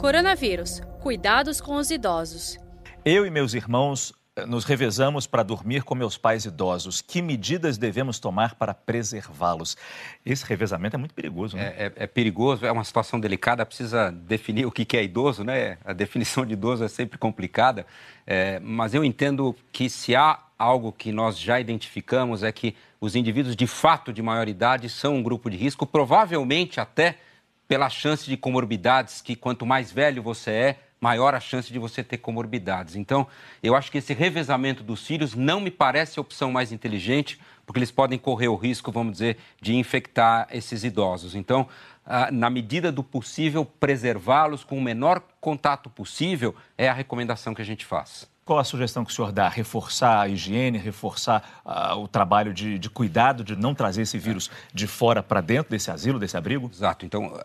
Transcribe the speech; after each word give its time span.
Coronavírus. 0.00 0.80
Cuidados 1.02 1.60
com 1.60 1.74
os 1.74 1.90
idosos. 1.90 2.58
Eu 3.04 3.26
e 3.26 3.30
meus 3.30 3.52
irmãos 3.52 4.14
eh, 4.34 4.46
nos 4.46 4.64
revezamos 4.64 5.26
para 5.26 5.42
dormir 5.42 5.82
com 5.82 5.94
meus 5.94 6.16
pais 6.16 6.46
idosos. 6.46 7.02
Que 7.02 7.20
medidas 7.20 7.76
devemos 7.76 8.18
tomar 8.18 8.54
para 8.54 8.72
preservá-los? 8.72 9.76
Esse 10.24 10.46
revezamento 10.46 10.96
é 10.96 10.98
muito 10.98 11.12
perigoso, 11.12 11.54
né? 11.54 11.74
É, 11.76 11.84
é, 11.84 11.92
é, 11.96 12.06
perigoso, 12.06 12.64
é 12.64 12.72
uma 12.72 12.82
situação 12.82 13.20
delicada, 13.20 13.66
precisa 13.66 14.10
definir 14.10 14.64
o 14.64 14.72
que 14.72 14.96
é 14.96 15.04
idoso, 15.04 15.44
né? 15.44 15.76
A 15.84 15.92
definição 15.92 16.46
de 16.46 16.54
idoso 16.54 16.82
é 16.82 16.88
sempre 16.88 17.18
complicada, 17.18 17.84
é, 18.26 18.58
mas 18.58 18.94
eu 18.94 19.04
entendo 19.04 19.54
que 19.70 19.90
se 19.90 20.16
há 20.16 20.38
algo 20.58 20.92
que 20.92 21.12
nós 21.12 21.38
já 21.38 21.60
identificamos 21.60 22.42
é 22.42 22.50
que 22.50 22.74
os 22.98 23.14
indivíduos 23.14 23.54
de 23.54 23.66
fato 23.66 24.14
de 24.14 24.22
maior 24.22 24.48
idade 24.48 24.88
são 24.88 25.16
um 25.16 25.22
grupo 25.22 25.50
de 25.50 25.58
risco, 25.58 25.86
provavelmente 25.86 26.80
até 26.80 27.18
pela 27.70 27.88
chance 27.88 28.28
de 28.28 28.36
comorbidades, 28.36 29.22
que 29.22 29.36
quanto 29.36 29.64
mais 29.64 29.92
velho 29.92 30.24
você 30.24 30.50
é, 30.50 30.78
maior 31.00 31.36
a 31.36 31.38
chance 31.38 31.72
de 31.72 31.78
você 31.78 32.02
ter 32.02 32.18
comorbidades. 32.18 32.96
Então, 32.96 33.28
eu 33.62 33.76
acho 33.76 33.92
que 33.92 33.98
esse 33.98 34.12
revezamento 34.12 34.82
dos 34.82 35.06
filhos 35.06 35.36
não 35.36 35.60
me 35.60 35.70
parece 35.70 36.18
a 36.18 36.20
opção 36.20 36.50
mais 36.50 36.72
inteligente, 36.72 37.40
porque 37.64 37.78
eles 37.78 37.92
podem 37.92 38.18
correr 38.18 38.48
o 38.48 38.56
risco, 38.56 38.90
vamos 38.90 39.12
dizer, 39.12 39.36
de 39.62 39.76
infectar 39.76 40.48
esses 40.50 40.82
idosos. 40.82 41.36
Então, 41.36 41.68
na 42.32 42.50
medida 42.50 42.90
do 42.90 43.04
possível, 43.04 43.64
preservá-los 43.64 44.64
com 44.64 44.76
o 44.76 44.82
menor 44.82 45.22
contato 45.40 45.88
possível 45.88 46.56
é 46.76 46.88
a 46.88 46.92
recomendação 46.92 47.54
que 47.54 47.62
a 47.62 47.64
gente 47.64 47.86
faz. 47.86 48.28
Qual 48.44 48.58
a 48.58 48.64
sugestão 48.64 49.04
que 49.04 49.12
o 49.12 49.14
senhor 49.14 49.30
dá? 49.30 49.48
Reforçar 49.48 50.22
a 50.22 50.28
higiene, 50.28 50.78
reforçar 50.78 51.62
uh, 51.64 51.96
o 51.98 52.08
trabalho 52.08 52.52
de, 52.52 52.78
de, 52.78 52.90
cuidado, 52.90 53.44
de 53.44 53.54
não 53.54 53.74
trazer 53.74 54.02
esse 54.02 54.18
vírus 54.18 54.50
de 54.74 54.86
fora 54.86 55.22
para 55.22 55.40
dentro 55.40 55.70
desse 55.70 55.90
asilo, 55.90 56.18
desse 56.18 56.36
abrigo? 56.36 56.70
Exato. 56.72 57.06
Então, 57.06 57.38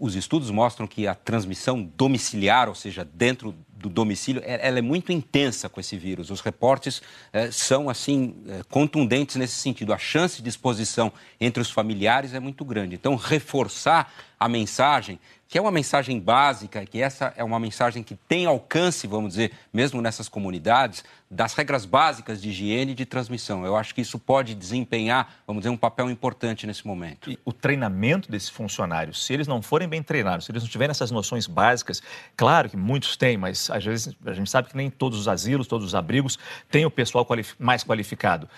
os 0.00 0.14
estudos 0.14 0.50
mostram 0.50 0.86
que 0.86 1.06
a 1.06 1.14
transmissão 1.14 1.82
domiciliar, 1.82 2.68
ou 2.68 2.74
seja, 2.74 3.04
dentro 3.04 3.54
do 3.78 3.88
domicílio, 3.88 4.42
é, 4.44 4.66
ela 4.66 4.78
é 4.78 4.82
muito 4.82 5.12
intensa 5.12 5.68
com 5.68 5.80
esse 5.80 5.96
vírus. 5.96 6.30
Os 6.30 6.40
reportes 6.40 7.00
eh, 7.32 7.50
são, 7.52 7.88
assim, 7.88 8.34
eh, 8.48 8.62
contundentes 8.68 9.36
nesse 9.36 9.54
sentido. 9.54 9.92
A 9.92 9.98
chance 9.98 10.42
de 10.42 10.48
exposição 10.48 11.12
entre 11.40 11.62
os 11.62 11.70
familiares 11.70 12.34
é 12.34 12.40
muito 12.40 12.64
grande. 12.64 12.96
Então, 12.96 13.14
reforçar 13.14 14.12
a 14.38 14.48
mensagem 14.48 15.18
que 15.48 15.56
é 15.56 15.60
uma 15.60 15.70
mensagem 15.70 16.20
básica, 16.20 16.84
que 16.84 17.00
essa 17.00 17.32
é 17.34 17.42
uma 17.42 17.58
mensagem 17.58 18.02
que 18.02 18.14
tem 18.14 18.44
alcance, 18.44 19.06
vamos 19.06 19.30
dizer, 19.30 19.52
mesmo 19.72 20.02
nessas 20.02 20.28
comunidades, 20.28 21.02
das 21.30 21.54
regras 21.54 21.86
básicas 21.86 22.40
de 22.42 22.50
higiene 22.50 22.92
e 22.92 22.94
de 22.94 23.06
transmissão. 23.06 23.64
Eu 23.64 23.74
acho 23.74 23.94
que 23.94 24.02
isso 24.02 24.18
pode 24.18 24.54
desempenhar, 24.54 25.36
vamos 25.46 25.62
dizer, 25.62 25.70
um 25.70 25.76
papel 25.76 26.10
importante 26.10 26.66
nesse 26.66 26.86
momento. 26.86 27.30
E 27.30 27.38
o 27.46 27.52
treinamento 27.52 28.30
desses 28.30 28.50
funcionários, 28.50 29.24
se 29.24 29.32
eles 29.32 29.46
não 29.46 29.62
forem 29.62 29.88
bem 29.88 30.02
treinados, 30.02 30.44
se 30.44 30.52
eles 30.52 30.62
não 30.62 30.68
tiverem 30.68 30.90
essas 30.90 31.10
noções 31.10 31.46
básicas, 31.46 32.02
claro 32.36 32.68
que 32.68 32.76
muitos 32.76 33.16
têm, 33.16 33.38
mas 33.38 33.70
às 33.70 33.82
vezes 33.82 34.14
a 34.26 34.34
gente 34.34 34.50
sabe 34.50 34.68
que 34.68 34.76
nem 34.76 34.90
todos 34.90 35.18
os 35.18 35.28
asilos, 35.28 35.66
todos 35.66 35.86
os 35.86 35.94
abrigos 35.94 36.38
têm 36.70 36.84
o 36.84 36.90
pessoal 36.90 37.26
mais 37.58 37.82
qualificado 37.82 38.48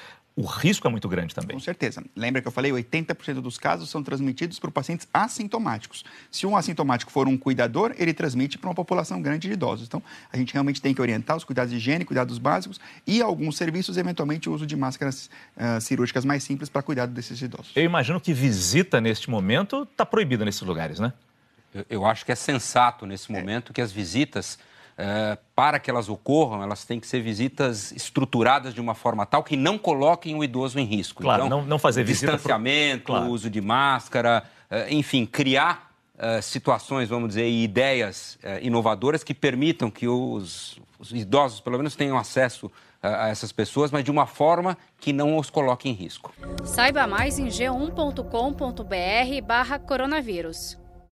o 0.40 0.46
risco 0.46 0.86
é 0.86 0.90
muito 0.90 1.06
grande 1.06 1.34
também. 1.34 1.54
Com 1.54 1.60
certeza. 1.60 2.02
Lembra 2.16 2.40
que 2.40 2.48
eu 2.48 2.52
falei, 2.52 2.72
80% 2.72 3.34
dos 3.34 3.58
casos 3.58 3.90
são 3.90 4.02
transmitidos 4.02 4.58
por 4.58 4.70
pacientes 4.70 5.06
assintomáticos. 5.12 6.02
Se 6.30 6.46
um 6.46 6.56
assintomático 6.56 7.12
for 7.12 7.28
um 7.28 7.36
cuidador, 7.36 7.94
ele 7.98 8.14
transmite 8.14 8.56
para 8.56 8.68
uma 8.68 8.74
população 8.74 9.20
grande 9.20 9.48
de 9.48 9.52
idosos. 9.52 9.86
Então, 9.86 10.02
a 10.32 10.36
gente 10.38 10.54
realmente 10.54 10.80
tem 10.80 10.94
que 10.94 11.00
orientar 11.02 11.36
os 11.36 11.44
cuidados 11.44 11.70
de 11.70 11.76
higiene, 11.76 12.06
cuidados 12.06 12.38
básicos 12.38 12.80
e 13.06 13.20
alguns 13.20 13.56
serviços, 13.56 13.98
eventualmente 13.98 14.48
o 14.48 14.54
uso 14.54 14.66
de 14.66 14.76
máscaras 14.76 15.28
uh, 15.56 15.78
cirúrgicas 15.80 16.24
mais 16.24 16.42
simples 16.42 16.70
para 16.70 16.80
cuidado 16.80 17.12
desses 17.12 17.40
idosos. 17.42 17.72
Eu 17.76 17.84
imagino 17.84 18.18
que 18.18 18.32
visita 18.32 18.98
neste 18.98 19.28
momento 19.28 19.82
está 19.82 20.06
proibida 20.06 20.44
nesses 20.44 20.62
lugares, 20.62 20.98
né? 20.98 21.12
Eu, 21.74 21.84
eu, 21.90 22.06
acho 22.06 22.24
que 22.24 22.32
é 22.32 22.34
sensato 22.34 23.04
nesse 23.04 23.30
momento 23.30 23.72
é. 23.72 23.74
que 23.74 23.80
as 23.80 23.92
visitas 23.92 24.58
é, 25.00 25.38
para 25.54 25.78
que 25.78 25.90
elas 25.90 26.10
ocorram, 26.10 26.62
elas 26.62 26.84
têm 26.84 27.00
que 27.00 27.06
ser 27.06 27.22
visitas 27.22 27.90
estruturadas 27.92 28.74
de 28.74 28.82
uma 28.82 28.94
forma 28.94 29.24
tal 29.24 29.42
que 29.42 29.56
não 29.56 29.78
coloquem 29.78 30.34
o 30.34 30.44
idoso 30.44 30.78
em 30.78 30.84
risco. 30.84 31.22
Claro, 31.22 31.46
então, 31.46 31.60
não, 31.60 31.66
não 31.66 31.78
fazer 31.78 32.04
visita... 32.04 32.32
Distanciamento, 32.32 33.04
pro... 33.04 33.14
claro. 33.14 33.30
uso 33.30 33.48
de 33.48 33.62
máscara, 33.62 34.44
é, 34.70 34.92
enfim, 34.92 35.24
criar 35.24 35.90
é, 36.18 36.42
situações, 36.42 37.08
vamos 37.08 37.30
dizer, 37.30 37.48
e 37.48 37.64
ideias 37.64 38.38
inovadoras 38.60 39.24
que 39.24 39.32
permitam 39.32 39.90
que 39.90 40.06
os, 40.06 40.78
os 40.98 41.12
idosos, 41.12 41.60
pelo 41.60 41.78
menos, 41.78 41.96
tenham 41.96 42.18
acesso 42.18 42.70
a 43.02 43.28
essas 43.28 43.50
pessoas, 43.50 43.90
mas 43.90 44.04
de 44.04 44.10
uma 44.10 44.26
forma 44.26 44.76
que 44.98 45.14
não 45.14 45.38
os 45.38 45.48
coloque 45.48 45.88
em 45.88 45.92
risco. 45.92 46.34
Saiba 46.62 47.06
mais 47.06 47.38
em 47.38 47.46
g1.com.br 47.46 49.46
barra 49.46 49.78
coronavírus. 49.78 50.78